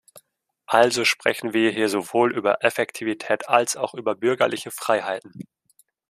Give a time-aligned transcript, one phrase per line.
[0.65, 5.43] Also sprechen wir hier sowohl über Effektivität als auch über bürgerliche Freiheiten.-